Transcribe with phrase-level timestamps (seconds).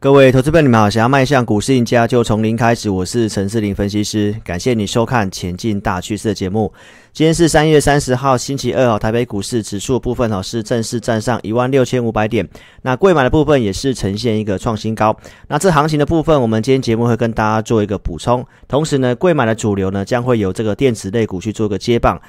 [0.00, 0.88] 各位投资朋友，你们好！
[0.88, 2.88] 想要迈向股市赢家，就从零开始。
[2.88, 6.72] 我是陈世林分析师，感谢你收看《前进大趋势》的节目。
[7.12, 8.96] 今天是三月三十号，星期二哦。
[8.96, 12.48] 台北股市指数部分哦是正式站上一万六千五百点，
[12.82, 15.16] 那贵买的部分也是呈现一个创新高。
[15.48, 18.46] 那这行情的部分，我们今天节目会跟大家做一个补充。
[18.68, 22.20] 同时呢，贵买的主流呢将会由这个电子类股去做个接棒。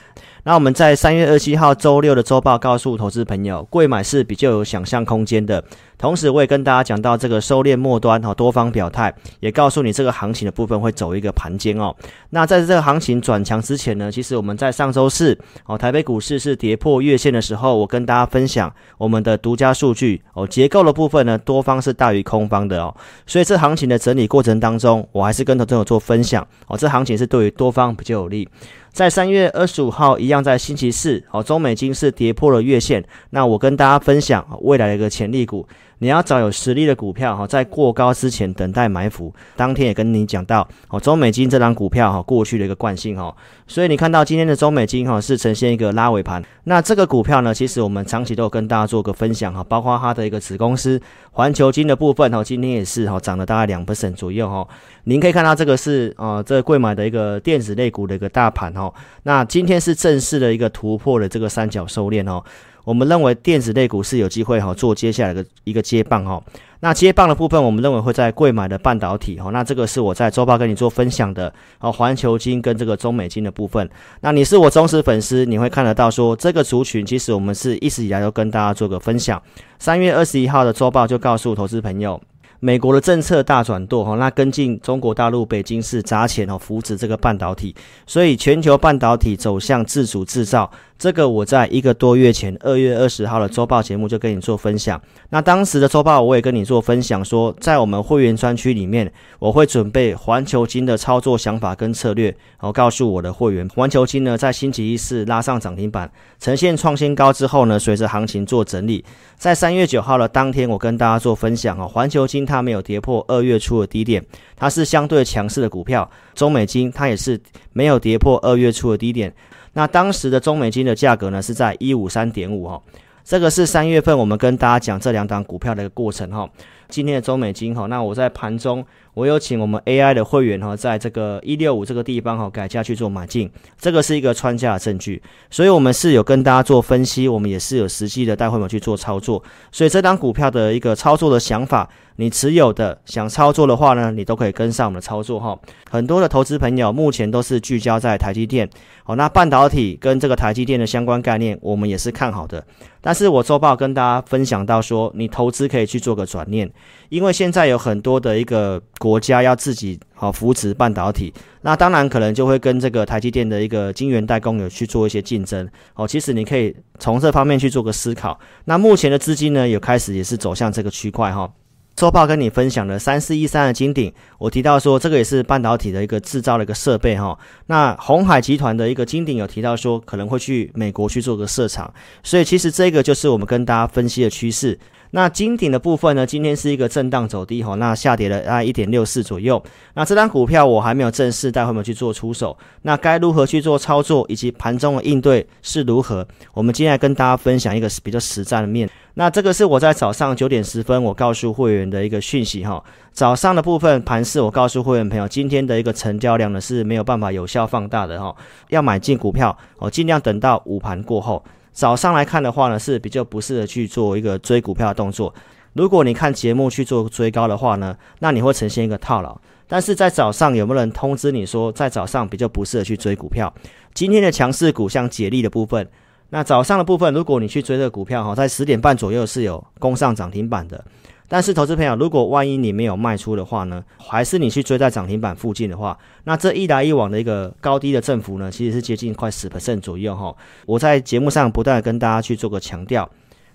[0.44, 5.64] 那我们在三月二十七号周六的周报告诉投资朋友，贵买是比较有想象空间的。
[5.98, 11.94] 同时，我也跟大家讲到这个收敛末端哈，多方表态，也告诉你这个行情的部分会走一个盘间哦。
[12.30, 22.96] 那在这个行情转强之前呢，其实我们在上周四哦，台北股市是跌破月线的时候，我跟大家分享我们的独家数据哦，结构的部分呢，多方是大于空方的哦。
[23.28, 28.48] 所以这行情的整理过程当中，我还是跟投资者做分享哦，这行情是对于多方比较有利。
[28.92, 35.68] 在三月二十五号一样，在星期四哦，中美金是跌破了月线，那我跟大家分享未来的一个潜力股。
[36.00, 39.34] 你要找有实力的股票哈，在过高之前等待埋伏。
[39.56, 43.36] 当天也跟你讲到哦，中美金这档股票哈，过去的一个惯性哈，
[43.68, 46.44] 所以你看到今天的中美金哈是呈现一个拉尾盘。
[46.64, 51.00] 那这个股票呢，其实我们长期都有跟大家做个分享哈，包括它的一个子公司
[51.32, 54.68] 环球金的部分哈，今天也是哈涨了大概两 percent 左右哈。
[55.04, 58.94] 您可以看到这个是呃这个柜买的一个电子类股的一个大盘哈。
[59.24, 62.42] 那今天是正式的一个突破了这个三角收敛哦。
[62.90, 66.42] 我们认为电子类股是有机会哈做接下来的一个接棒哈。
[66.80, 69.52] 那接棒的部分，我们认为会在贵买的半导体哈。
[69.52, 73.88] 那这个是我在周报跟你做分享的哦，环球金跟这个中美金的部分。
[74.22, 79.40] 那你是我忠实粉丝，你会看得到说这个族群其实我们是一直以来都跟大家做个分享。
[79.78, 82.20] 三月二十一号的周报就告诉投资朋友。
[82.62, 87.74] 美国的政策大转舵哈，那跟进中国大陆北京市砸钱哦，扶持这个半导体，
[88.06, 90.70] 所以全球半导体走向自主制造，
[91.00, 95.02] 这个我在一个多月前二月二十号的周报节目就跟你做分享。
[95.30, 109.06] 那当时的周报我也跟你做分享说，在我们会员专区里面，我会准备环球金的操作想法跟策略，然后告诉我的会员，环球金呢在星期一是拉上涨停板，呈现创新高之后呢，随着行情做整理，
[109.38, 112.40] 在三月九号的当天，我跟大家做分享哦，环球金。
[112.50, 114.26] 它没有跌破二月初的低点，
[114.56, 116.10] 它是相对强势的股票。
[116.34, 117.40] 中美金它也是
[117.74, 119.32] 没有跌破二月初的低点。
[119.74, 122.82] 那当时的中美金的价格呢是在一五三点五哈，
[123.24, 126.50] 这个是三月份我们跟大家讲这两档股票的一个过程哈。
[126.88, 128.84] 今天的中美金哈，那我在盘中
[129.14, 141.90] 我有请我们 AI 的会员哈，在这个一六五这个地方哈改价去做买进，这个是一个穿价的证据，所以我们是有跟大家做分析，我们也是有实际的带会员去做操作，所以这档股票的一个操作的想法。
[142.18, 145.58] 你持有的想操作的话呢，你都可以跟上我们的操作哈。
[145.90, 148.70] 很多的投资朋友目前都是聚焦在台积电，
[149.06, 152.62] 好，那半导体跟这个台积电的相关概念，我们也是看好的。
[153.00, 156.70] 但是我周报跟大家分享到说，你投资可以去做个转念，
[157.08, 165.68] 因为现在有很多的一个国家要自己好扶持半导体，那当然可能就会跟这个台积电的一个晶圆代工有去做一些竞争。
[165.96, 168.40] 哦，其实你可以从这方面去做个思考。
[168.66, 171.50] 那目前的资金呢，也开始也是走向这个区块哈。
[171.96, 177.38] 周报跟你分享的三四一三的金鼎，我提到说这个也是半导体的一个制造的一个设备哈。
[177.68, 181.94] 那鸿海集团的一个金鼎有提到说可能会去美国去做个设厂，
[182.24, 184.80] 所以其实这个就是我们跟大家分析的趋势。
[185.12, 189.62] 那金鼎的部分呢，今天是一个震荡走低哈，那下跌了大概一点六四左右。
[189.96, 196.28] 那这张股票我还没有正式带会员去做出手，那该如何去做操作，以及盘中的应对是如何？
[196.54, 198.88] 我们今天来跟大家分享一个比较实战的面。
[199.16, 202.82] 那这个是我在早上九点十分，我告诉会员的一个讯息哈。
[203.12, 208.34] 早上的部分盘势，我告诉会员朋友，今天的一个成交量呢是没有办法有效放大的哈。
[208.70, 211.44] 要买进股票，哦，尽量等到午盘过后。
[211.72, 215.34] 早上来看的话呢，是比较不适合去做一个追股票的动作。
[215.74, 219.40] 如果你看节目去做追高的话呢，那你会呈现一个套牢。
[219.68, 223.54] 但是在早上有没有人通知你说，在早上比较不适合去追股票？
[223.94, 225.88] 今天的强势股像解力的部分。
[226.32, 230.84] 那早上的部分，如果你去追这个股票哈，在十点半左右是有攻上涨停板的。
[231.30, 240.36] 但是投资朋友，如果万一你没有卖出的话呢，还是你去追在涨停板附近的话，那这一来一往的一个高低的振幅呢，其实是接近快十 percent 左右哈。
[240.66, 243.08] 我在节目上不断跟大家去做个强调，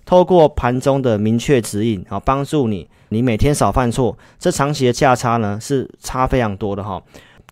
[0.05, 7.03] 透过盘中的明确指引啊，帮助你，你每天少犯错，这长期的价差呢是差非常多的哈。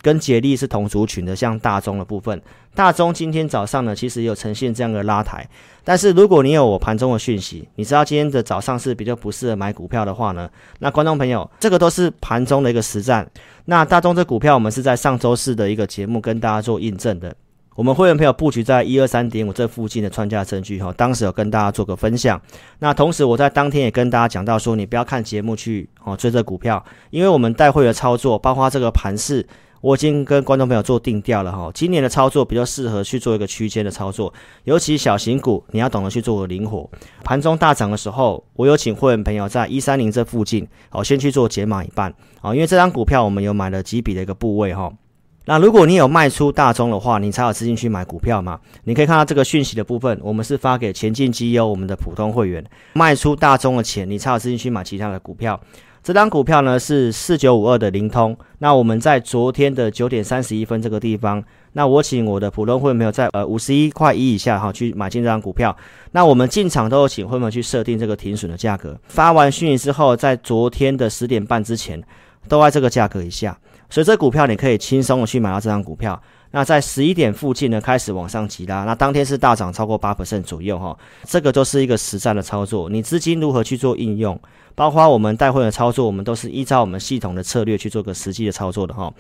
[0.04, 2.40] 跟捷力是同族群的，像大中的部分，
[2.76, 5.48] 大中今天早上呢，其实有呈现这样的拉抬。
[5.86, 13.26] 但是如果你有我盘中的讯息，你知道今天的早上是比较不适合买股票的话呢，那观众朋友，这个都是盘中的一个实战。
[13.66, 17.34] 那大中这股票，我们是在上周四的一个节目跟大家做印证的。
[17.76, 22.40] 我们会员朋友布局在一二三点五这附近的穿价证据哈，当时有跟大家做个分享。
[22.78, 29.44] 那同时我在当天也跟大家讲到说，你不要看节目去哦追这股票，因为我们带会员操作，包括这个盘势，
[29.84, 31.70] 我已经跟观众朋友做定调了哈。
[31.74, 34.34] 今年的操作比较适合去做一个区间的操作，
[34.64, 36.90] 尤其小型股你要懂得去做个灵活。
[37.22, 42.10] 盘中大涨的时候，我有请会员朋友在一三零这附近哦先去做减码一半
[42.40, 44.90] 啊，因为这张股票我们有买了几笔的一个部位哈。
[45.46, 48.58] 那如果你有卖出大宗的话，你才有资金去买股票嘛？
[48.86, 52.64] 你可以看到这个讯息的部分，我们是发给前进基优我们的普通会员，
[52.94, 55.60] 卖出大宗的钱，你才有资金去买其他的股票。
[56.04, 61.42] 这张股票呢是四九五二的灵通，那我们在昨天的九点三十一分这个地方，
[61.72, 65.74] 那我请我的普通会员朋友在呃五十一块一以下哈去买进这张股票，
[66.12, 69.00] 那我们进场都有请会员去设定这个停损的价格。
[69.08, 72.04] 发完讯息之后，在昨天的十点半之前，
[72.50, 73.58] 都在这个价格以下。
[73.90, 76.22] 所以这股票你可以轻松的去买到这张股票。
[76.56, 80.96] 那在十一点附近呢，开始往上急拉，那当天是大涨超过八%左右哈。
[81.24, 84.40] 这个都是一个实战的操作，你资金如何去做应用，
[84.76, 89.12] 包括我们带会的操作，我们都是依照我们系统的策略去做个实际的操作的哈。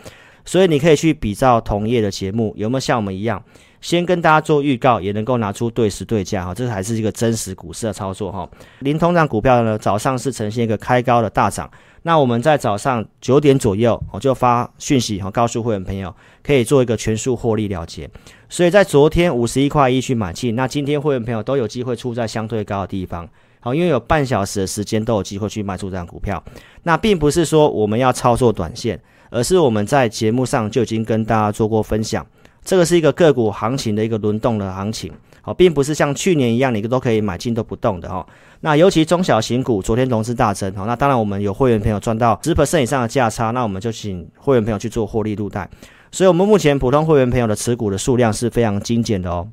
[0.45, 3.43] 所以你可以去比照同业的节目，有没有像我们一样，
[3.83, 8.49] 先跟大家做预告，也能够拿出对时对价哈，这还是一个真实股市的操作哈。
[8.79, 11.69] 灵通这股票呢，早上是呈现一个开高的大涨。
[12.03, 18.09] 那我们在早上九点左右，我就发讯息哈，告诉会员朋友可以做一个全数获利了结。
[18.47, 23.27] 所以在昨天五十一块一去买进，那今天会员朋友都有机会出在相对高的地方，
[23.59, 26.41] 好，因为有半小时的时间都有机会去卖出这张股票。
[26.83, 28.97] 那并不是说我们要操作短线，
[29.29, 32.25] 而是我们在节目上就已经跟大家做过分享，
[32.63, 35.11] 这个是一个个股行情的一个轮动的行情。
[35.41, 38.25] 好，并不是像去年一样，你都可以买进都不动的哈。
[38.61, 45.69] 那尤其中小型股，昨天融资大增，好，那当然我们有会员朋友赚到十 percent 以上的价差，那我们就请会员朋友去做获利入袋。
[46.11, 49.45] 所以，我们目前普通会员朋友的持股的数量是非常精简的哦。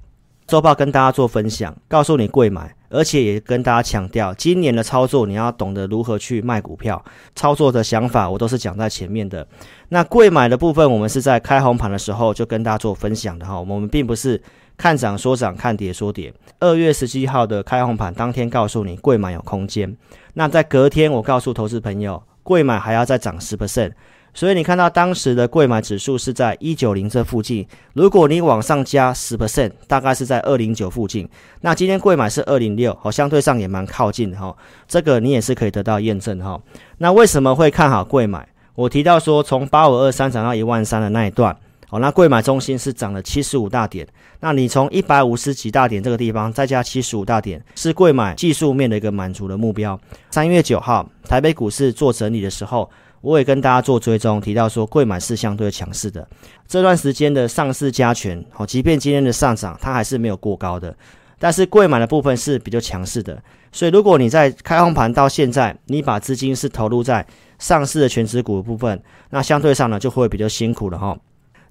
[0.50, 7.00] 周报跟大家做分享，告诉你贵买，而且也跟大家强调，今年的操作你要懂得如何去卖股票，
[7.36, 9.46] 操作的想法我都是讲在前面的。
[9.90, 14.42] 那贵买的部分，我们是在开红盘的时候就跟大家做分享的哈，我们并不是。
[14.76, 16.32] 看涨说涨，看跌说跌。
[16.58, 19.94] 二月十七号的开红盘当天，告诉你贵买有空间。
[20.32, 23.92] 那在隔天，我告诉投资朋友，贵买还要再涨十 percent。
[24.32, 27.66] 所以你看到当时的柜买指数是在一九零这附近。
[27.94, 31.28] 如果你往上加十 percent，大概是在二零九附近。
[31.62, 34.56] 那今天柜买是二零六，好，相对上也蛮靠近的哈。
[34.86, 36.60] 这个你也是可以得到验证哈。
[36.98, 38.48] 那为什么会看好柜买？
[38.74, 41.56] 我提到说，从八五二三涨到一万三的那一段。
[41.88, 44.06] 好，那柜买中心是涨了七十五大点，
[44.38, 49.98] 那你从一百五十几大点这个地方再加七十五大点，是柜买技术面的一个满足的目标。
[50.30, 52.88] 三月九号台北股市做整理的时候，
[53.20, 56.26] 我也跟大家做追踪，提到说贵买是相对强势的。
[56.66, 60.96] 这段时间的上市加权，好，即便今天的上涨，它还是没有过高的，
[61.38, 63.42] 但是贵买的部分是比较强势的。
[63.72, 67.24] 所以如果你在开红盘到现在，你把资金是投入在
[67.58, 69.00] 上市的权值股的部分，
[69.30, 71.16] 那相对上呢就会比较辛苦了哈。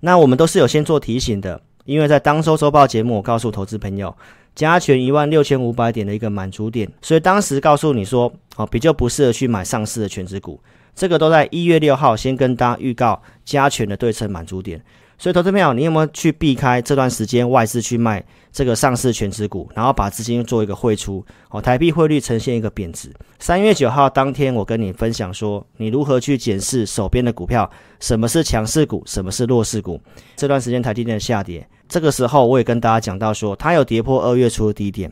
[0.01, 4.15] 那我们都是有先做提醒的，因为在当周周报节目，我告诉投资朋友，
[4.55, 10.57] 加权一万六千五百点的一个满足点，所以当时告诉你说，哦，比较不适合去买上市的权值股，
[10.99, 14.83] 这个都在一月六号先跟大家预告加权的对称满足点。
[15.17, 21.25] 所以，投资朋友，你有没有去避开这段时间外资去卖这个上市权值股，然后把资金做一个汇出？
[21.51, 23.13] 哦，台币汇率呈现一个贬值。
[23.39, 27.69] 三月九号当天，我跟你分享说，你如何去检视手边的股票，
[28.01, 29.97] 什么是强势股，什么是弱势股。
[30.35, 35.09] 这段时间台积电的下跌，这个时候我也跟大家讲到说，它有跌破二月初的低点，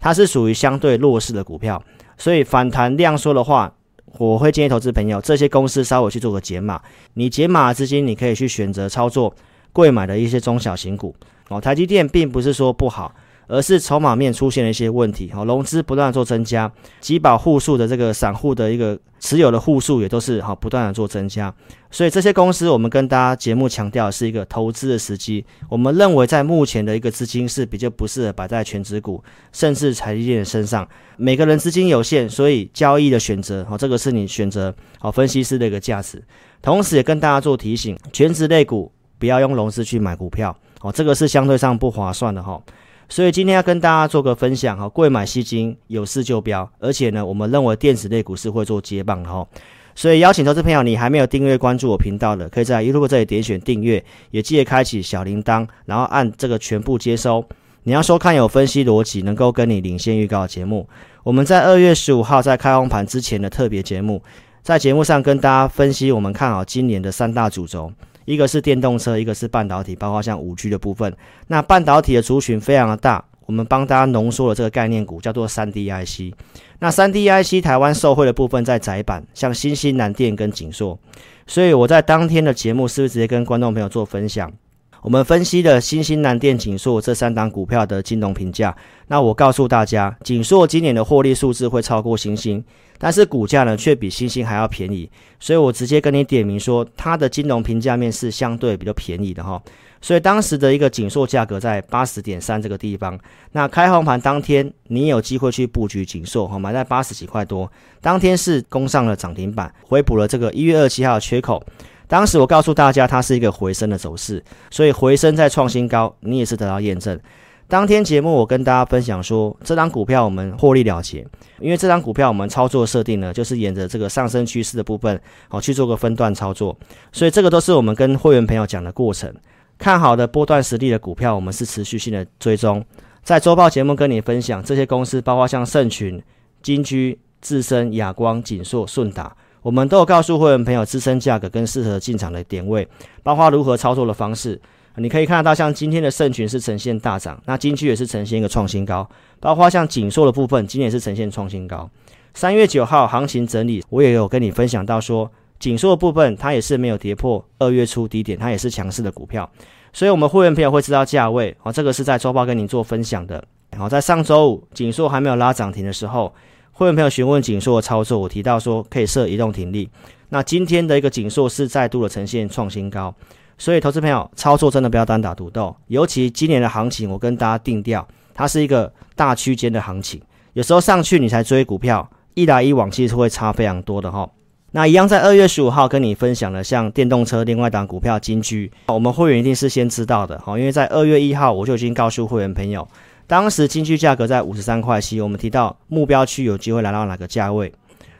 [0.00, 1.80] 它是属于相对弱势的股票，
[2.16, 3.72] 所以反弹量缩的话。
[4.16, 6.80] 我会建议投资朋友，这些公司稍微去做个解码。
[7.14, 9.34] 你解码资金，你可以去选择操作
[9.72, 11.14] 贵买的一些中小型股。
[11.48, 13.14] 哦，台积电并不是说不好。
[13.48, 21.52] 而是筹码面出现了一些问题，好，融资不断做增加，集保户数的这个散户的一个持有的户数也都是好不断的做增加，
[21.90, 30.86] 所以这些公司我们跟大家节目强调是一个投资的时机，我们认为在目前的一个资金是比较不适合摆在全职股，甚至财经的身上，
[31.16, 36.22] 每个人资金有限，所以交易的选择，好，这个是你选择好分析师的一个价值，
[36.60, 42.60] 同时也跟大家做提醒，全职类股不要用融资去买股票，好，这个是相对上不划算的哈。
[43.08, 49.46] 所以今天要跟大家做个分享哈，贵买吸金有事就标，而且呢，我们认为电子类股是会做接棒的哈。
[49.94, 57.44] 所以邀请投资朋友，你还没有订阅关注我频道的，可以在 YouTube 这里点选订阅，也记得开启小铃铛，然后按这个全部接收。
[57.84, 60.86] 你要收看有分析逻辑，能够跟你领先预告的节目。
[61.24, 64.22] 我们在二月十五号在开红盘之前的特别节目，
[64.62, 67.90] 在节目上跟大家分析我们看好今年的三大主轴。
[68.28, 71.16] 一个是电动车，一个是半导体，包括像五 G 的部分。
[71.46, 76.34] 那半导体的族群非常的大，我们帮大家浓缩了这个概念股，叫做三 D IC。
[76.80, 80.98] 那三 D IC 台湾受惠的部分在窄板，像新兴南电跟景硕。
[81.46, 84.52] 所以我在当天的节目是不是直接跟观众朋友做分享？
[85.02, 88.76] 我们分析了新兴、南电、景硕这三档股票的金融评价。
[89.06, 92.62] 那我告诉大家，景硕今年的获利数字会超过新兴，
[92.98, 95.08] 但是股价呢却比新兴还要便宜。
[95.38, 99.62] 所以我直接跟你点名说，它的金融评价面是相对比较便宜的哈。
[100.00, 103.18] 所以当时的一个景硕价格在八十点三这个地方。
[103.52, 107.70] 那开红盘当天，你有机会去布局景硕哈，买在八十几块多。
[108.00, 111.62] 当天是攻上了涨停板，回补了这个一月二七号的缺口。
[112.08, 117.20] 当时我告诉大家，它是一个回升的走势，所以回升再创新高，你也是得到验证。
[117.68, 121.18] 当天节目我跟大家分享说，这张股票我们获利了结，
[121.60, 126.74] 因为这张股票我们操作设定呢，就是沿着这个上升趋势的部分，好去做个分段操作，
[127.12, 129.30] 所以这个都是我们跟会员朋友讲的过程。
[129.76, 132.82] 看好的波段实力的股票，我们是持续性的追踪，
[133.22, 136.20] 在周报节目跟你分享这些公司，包括像盛群、
[136.62, 139.36] 金居、智伸、亚光、景硕、顺达。
[139.68, 142.88] 我们都有告诉会员朋友支撑价格跟适合进场的点位，
[143.22, 144.58] 包括如何操作的方式。
[144.96, 149.06] 你可以看得到，像今天的盛群是呈现大涨，那金居也是呈现一个创新高，
[149.40, 151.86] 包括像景硕的部分，今天也是呈现创新高。
[152.32, 159.46] 三月九号行情整理，我也有跟你分享到说，景硕的部分它也是没有跌破二月初低点，它也是强势的股票，
[159.92, 161.54] 所以我们会员朋友会知道价位。
[161.62, 163.44] 哦，这个是在周报跟你做分享的。
[163.72, 166.32] 然后，在上周五景硕还没有拉涨停的时候。
[166.78, 169.90] 会员朋友询问紧缩的操作，我提到说可以设移动停利。
[170.28, 173.12] 那今天的一个紧缩是再度的呈现创新高，
[173.58, 175.74] 所以投资朋友操作真的不要单打独斗。
[175.88, 180.22] 尤其今年的行情，我跟大家定调，它是一个大区间的行情。
[180.52, 184.30] 有时候上去你才追股票，一来一往其实会差非常多的哈。
[184.70, 192.86] 那一样在二月十五号跟你分享了像电动车另外一档股票金居，我们会员一定是先知道的哈，因为在二月一号我就已经告诉会员朋友。
[193.28, 197.70] 当时金居价格在五十三块七，我们提到目标区有机会来到哪个价位？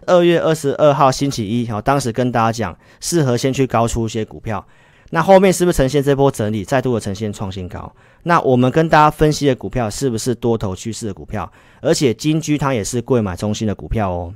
[0.04, 4.62] 二月二十二号星期一，好，当时跟大家讲，适合先去高出一些股票。
[5.08, 7.90] 那后面是不是呈现这波整理，再度的呈现创新高？
[8.24, 11.50] 那我们跟大家分析的股票是不是多头趋势的股票？
[11.80, 14.34] 而且金居它也是贵买中心的股票哦。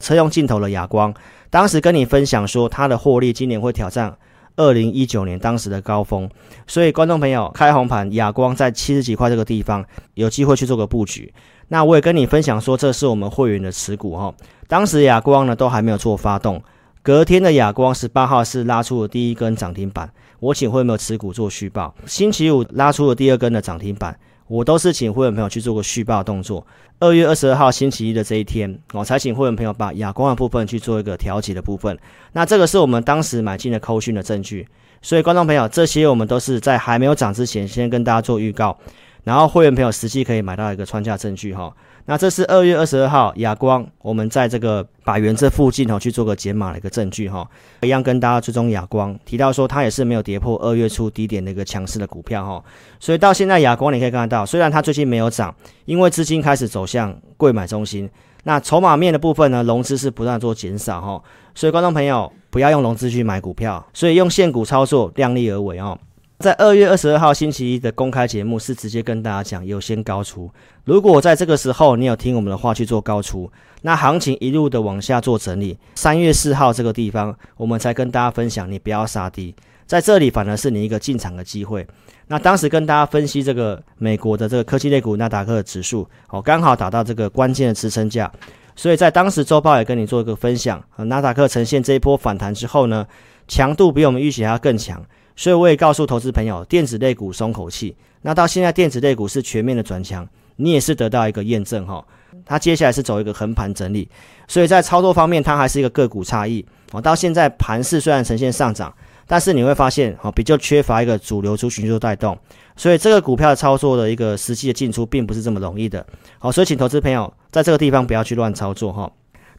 [0.00, 1.12] 车用镜头的亚光，
[1.50, 4.16] 当时跟你分享说，它的获利今年会挑战。
[4.56, 6.28] 二零一九年当时的高峰，
[6.66, 9.84] 所以观众朋友开红盘，亚光在七十几块这个地方
[10.14, 11.32] 有机会去做个布局。
[11.68, 14.34] 那我也跟你分享说，这是我们会员的持股哈。
[14.66, 16.62] 当时亚光呢都还没有做发动，
[17.02, 20.10] 隔天的亚光十八号是拉出了第一根涨停板，
[20.40, 21.94] 我请会员朋友持股做续报。
[22.06, 24.18] 星期五拉出了第二根的涨停板。
[24.48, 26.66] 我都是请会员朋友去做个续报动作。
[26.98, 31.98] 二月二十二号星期一的这一天，我才请会员朋友把亚光的部分去做一个调节的部分。
[32.32, 34.66] 那这个是我们当时买进的扣讯的证据。
[35.02, 38.76] 所以观众朋友，这些我们都是在还没有涨之前，先跟大家做预告，
[39.24, 41.72] 然后会员朋友实际可以买到一个穿价证据哈。
[42.08, 47.44] 那这是二月二十二号亚光，我们在这个百元这附近哈去做个解码的一个证据哈，
[47.82, 52.64] 一样跟大家追踪亚光，提到说它也是没有跌破二月初低点的一个强势的股票哈，
[53.00, 55.52] 所以到现在亚光你可以看得到，虽然它最近没有涨，
[55.84, 58.08] 因为资金开始走向贵买中心，
[58.44, 61.20] 那筹码面的部分呢，融资是不断做减少哈，
[61.56, 65.98] 所以观众朋友不要用融资去买股票，所以用现股操作，量力而为哦。
[66.38, 70.50] 在二月二十二号星期一的公开节目是直接跟大家讲有先高出，
[70.84, 73.50] 如果在这个时候你有听我们的话去做高出，
[73.80, 75.78] 那行情一路的往下做整理。
[75.94, 79.54] 三月四号这个地方，我们才跟大家分享，你不要杀低，
[79.86, 81.86] 在这里反而是你一个进场的机会。
[82.26, 88.30] 那当时跟大家分析这个美国的这个科技类股纳达克的指数，哦，刚好达到这个关键的支撑价，
[88.74, 93.06] 所以在当时周报也跟你做一个分享，纳达克呈现这一波反弹之后呢，
[93.48, 95.02] 强度比我们预期还要更强。
[95.36, 97.94] 所以我也告诉投资朋友，电子类股松口气。
[98.22, 100.26] 那到现在电子类股是全面的转强，
[100.56, 102.04] 你也是得到一个验证哈。
[102.44, 104.08] 它接下来是走一个横盘整理，
[104.48, 106.64] 所以在操作方面它还是一个个股差异。
[106.92, 108.92] 哦，到现在盘势虽然呈现上涨，
[109.26, 112.38] 但是你会发现哦，比较缺乏一个主流族群去做带动，
[112.76, 116.04] 所以这个股票操作的一个实际的进出并不是这么容易的。
[116.38, 119.10] 好，所以请投资朋友在这个地方不要去乱操作哈。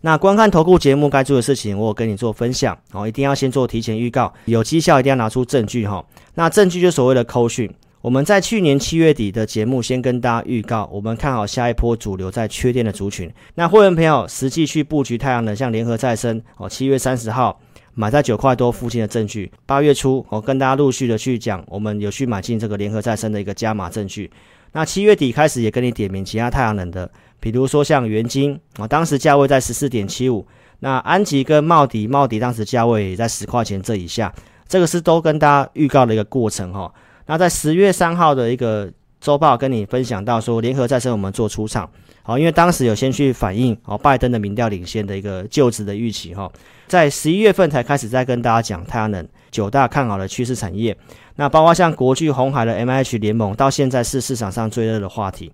[0.01, 6.06] 那观看投顾节目该做的事情，我有跟你做分享哦，一定要先做提前预告，有绩效一定要拿出证据哈。
[6.36, 7.70] 那证据就所谓的扣讯，
[8.01, 13.32] 我们在去年七月底的节目先跟大家预告，我们看好下一波主流在缺电的族群。
[13.56, 17.60] 那会员朋友实际去布局太阳能，像联合再生哦，七月三十号
[17.96, 19.51] 买在九块多附近的证据。
[19.66, 24.30] 八月初我跟大家陆续的去讲，我们有去买进这个联合再生的一个加码证据。
[24.72, 27.10] 那七月底开始也跟你点名其他太阳能的。
[27.40, 30.46] 比如说像元晶啊，当时价位在十四点七五，
[30.80, 34.34] 那安吉跟茂迪，茂迪当时价位也在十块钱这以下，
[34.68, 36.92] 这个是都跟大家预告的一个过程哈。
[37.28, 41.88] 那在十月三号的一个周报跟你分享到说，联合再生我们做出场，
[42.24, 46.52] 好，因为当时有先去反映哦，拜登的民调领先的一个就职的预期哈，
[46.88, 50.96] 在十一月份才开始在跟大家讲太阳能九大看好的趋势产业，
[51.36, 55.51] 那包括像国巨、红海的 MH 联盟，到现在是市场上最热的话题，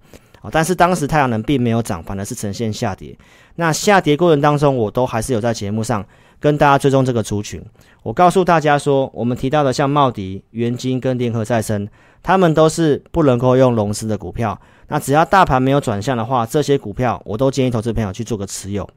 [0.52, 3.18] 但是当时太阳能并没有涨，反而是呈现下跌。
[3.56, 6.04] 那下跌过程当中，我都还是有在节目上
[6.40, 7.64] 跟大家追踪这个族群。
[8.02, 11.88] 我告诉大家说，我们提到的像茂迪、元晶跟联合再生，
[12.22, 14.60] 他们都是不能够用融资的股票。
[14.88, 18.90] 那只要大盘没有转向的话，这些股票我都建议投资朋友去做个持有。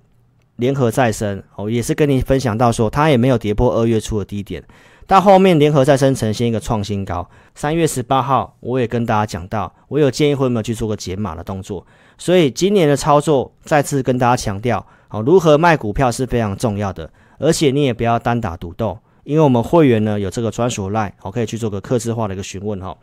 [0.57, 4.63] 联合再生哦，也是跟你分享到说，它也没有跌破二月初的低点。
[5.07, 7.29] 到后面联合再生呈现一个创新高。
[7.55, 11.87] 三月十八号，我也跟大家讲到，我有建议会没有去做个减码的动作。
[12.19, 17.09] 所以今年的操作，再次跟大家强调，好，如何卖股票是非常重要的，
[17.39, 22.97] 而且你也不要单打独斗，因为我们会员呢有这个专属 line，好，可以去做个客制化的一个询问哈。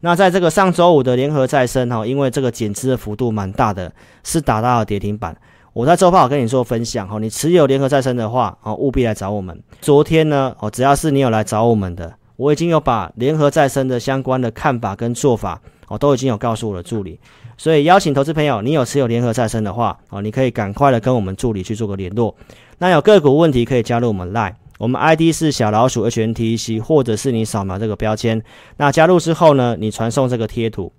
[0.00, 5.36] 那在这个上周五的联合再生哈，因为这个减资的幅度蛮大的，是打到了跌停板。
[5.78, 9.56] 我在周报跟你做分享哈，你持有联合再生的话，哦，务必来找我们。
[9.80, 17.20] 昨天呢，哦，只要是你有来找我们的，我已经有把联合再生的相关的看法跟做法，哦，都已经有告诉我的助理。
[17.56, 22.34] 所以邀请投资朋友，你有持有联合再生的话，哦，你可以赶快的跟我们助理去做个联络。
[22.78, 28.42] 那有个股问题可以加入我们 Line，我们 ID 是小老鼠 HNTEC，或者是你扫描这个标签。
[28.78, 30.92] 那加入之后呢，你传送这个贴图，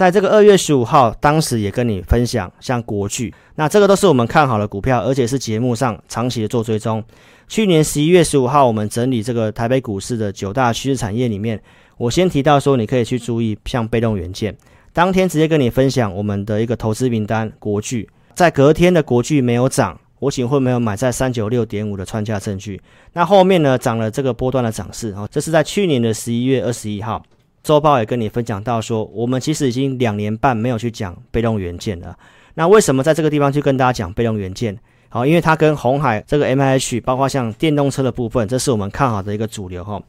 [0.00, 7.04] 在这个二月十五号，当时也跟你分享像国巨，那这个都是我们看好的股票，而且是节目上长期的做追踪。
[7.48, 11.62] 去年十一月十五号，我们整理这个台北股市的九大趋势产业里面，
[11.98, 14.56] 我先提到说，你可以去注意像被动元件。
[14.94, 22.80] 当天直接跟你分享我们的一个投资名单，国巨在隔天的国巨没有涨，我请会没有买在三九六点五的穿价证据。
[23.12, 27.22] 那后面呢涨了这个波段的涨势，哦，这是在去年的十一月二十一号
[27.62, 32.16] 周报也跟你分享到说，我们其实已经两年半没有去讲被动元件了。
[32.54, 34.78] 那为什么在这个地方去跟大家讲被动元件？
[35.08, 40.00] 好，因为它跟红海这个 M H，包括像电动车的部分，这是我们看好的一个主流哈。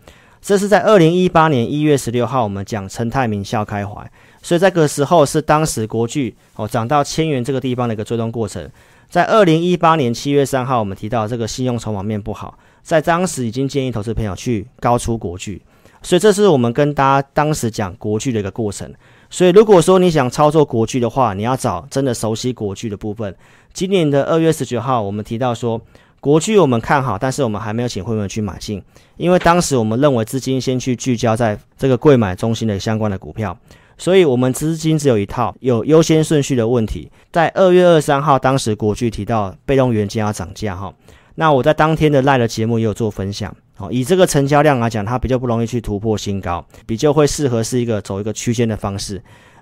[0.42, 4.12] 这是在二零一八年一月十六号我们讲陈泰明笑开怀。
[4.42, 8.68] 所以这个时候是当时国巨哦涨到千元这个地方的一个追踪过程，
[9.08, 15.62] 在二零一八年七月三号，我们提到这个信用筹码面不好，在当时已经建议投资朋友去高出国巨，
[16.02, 18.92] 所以这是我们跟大家当时讲国巨的一个过程。
[19.30, 23.34] 所以如果说你想操作国巨的话，你要找真的熟悉国巨的部分。
[23.74, 25.80] 今年的二月十九号，我们提到说
[26.20, 28.84] 国巨我们看好，但是我们还没有请会员去买进，
[29.16, 33.58] 因为当时我们认为资金先去聚焦在这个贵买中心的相关的股票。
[33.98, 37.12] 所以，我们资金只有一套，有优先顺序的问题。
[37.32, 40.92] 在二月二三号，当时国巨提到被动元件要涨价哈，
[41.36, 43.56] 那我在当天的 LINE 的节目也有做分享。
[43.82, 49.20] 好，以这个成交量来讲，它比较不容易去突破新高，比较会适合是一个走一个区间的方式。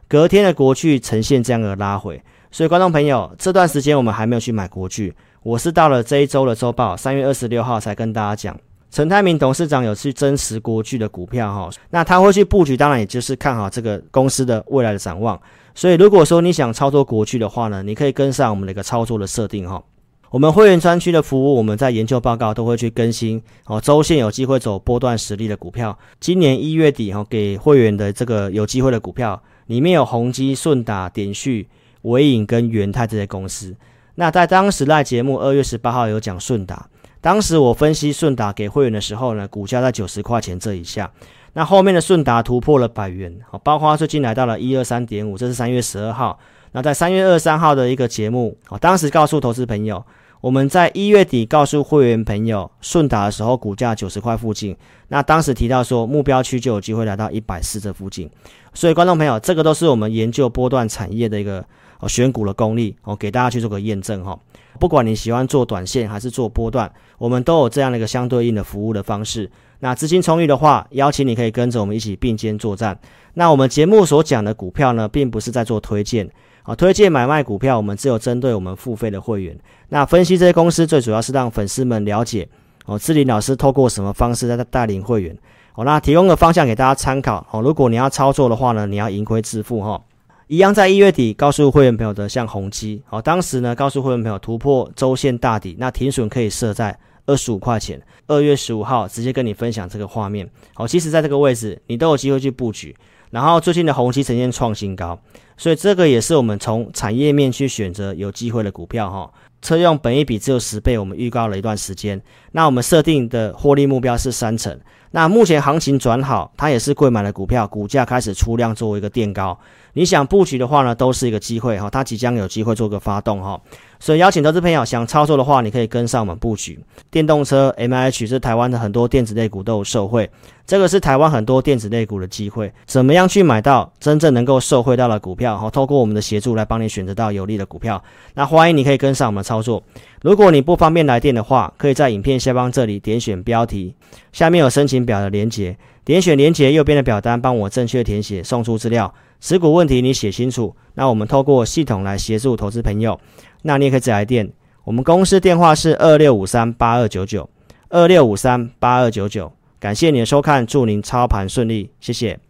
[0.10, 8.60] 隔天的国巨呈现这样的拉回，所以观众朋友，这段时间我们还没有去买国巨，我是到了这一周的周报三月二十六号才跟大家讲。
[8.92, 15.40] 陈泰明董事长有去增持国巨的股票哈，那他会去布局，当然也就是看好这个公司的未来的展望。
[15.76, 19.82] 所以如果说你想操作国巨的话呢，你可以跟上我们的一个操作的设定哈。
[20.32, 23.82] 我们会员专区的服务，我们在研究报告都会去更新哦。
[23.82, 31.68] 周线有机会走波段实力的股票，今年一月底哈，给会员的这个有机会的股票里面有宏基、顺达、点序、
[32.04, 33.76] 纬颖跟元泰这些公司。
[34.16, 36.88] 那在当时赖节目二月十八号有讲顺达。
[37.22, 41.12] 当时我分析顺达给会员的时候呢，股价在九十块钱这以下。
[41.54, 46.38] 那后面的顺达突破了百元，包括最近来到了一二三点五，这是三月十二号。
[46.72, 50.04] 那在三月二十三号的一个节目，当时告诉投资朋友，
[50.42, 54.76] 我们在一月底告诉会员朋友顺达的时候，股价九十块附近。
[55.08, 58.30] 那当时提到说目标区就有机会来到一百四这附近。
[58.74, 61.66] 所以观众朋友，这个都是我们研究波段产业的一个
[62.08, 64.40] 选股的功力，哦，给大家去做个验证哈。
[64.80, 69.50] 不管你喜欢做短线还是做波段，我们都有这样的一个相对应的服务的方式。
[69.80, 72.98] 那资金充裕的话，邀请你可以跟着我们一起并肩作战。
[73.34, 76.30] 那我们节目所讲的股票呢，并不是在做推荐
[76.70, 79.58] 啊，推荐买卖股票，我们只有针对我们付费的会员。
[79.88, 82.48] 那分析这些公司，最主要是让粉丝们了解
[82.86, 85.36] 哦，志霖老师透过什么方式在带领会员
[85.74, 87.60] 哦，那提供个方向给大家参考哦。
[87.64, 90.00] 如果你要操作的话呢，你要盈亏自负哈。
[90.46, 98.00] 一样在一月底告诉会员朋友的，像宏基，好，当时呢告诉会员朋友突破周线大底，那停损可以设在二十五块钱。
[98.28, 102.96] 二月十五号直接跟你分享这个画面，好，其实在这个位置你都有机会去布局。
[103.32, 105.20] 然后最近的宏基呈现创新高，
[105.60, 109.30] 所以这个也是我们从产业面去选择有机会的股票哈。
[109.62, 112.22] 车用本益比只有十倍，我们预告了一段时间。
[112.54, 114.80] 那我们设定的获利目标是三成。
[115.12, 119.58] 那目前行情转好，它也是贵买的股票，股价开始出量作为一个垫高。
[119.94, 123.60] 你想布局的话呢，都是一个机会哈，它即将有机会做个发动哈。
[124.00, 126.80] 所以邀请投资朋友想操作的话，你可以跟上我们布局。
[127.10, 130.30] 电动车 MH，是台湾的很多电子类股都有受惠，
[130.66, 132.72] 这个是台湾很多电子类股的机会。
[132.86, 135.58] 怎么样去买到真正能够受惠到的股票？
[135.58, 138.02] 哈，透过我们的协助来帮你选择到有利的股票。
[138.36, 139.84] 那欢迎你可以跟上我们操作。
[140.22, 143.96] 如果你不方便来电的话，可以在影片下方这里点选标题，
[144.32, 149.14] 下面有申请表的连接，点选连接右边的表单，帮我正确填写，送出资料。
[149.40, 153.20] 持股问题你写清楚，那我们透过系统来协助投资朋友。
[153.62, 154.52] 那你也可以再来电，
[154.84, 157.50] 我们公司电话是二六五三八二九九
[157.90, 159.52] 二六五三八二九九。
[159.80, 162.49] 感谢你的收看，祝您操盘顺利，谢谢。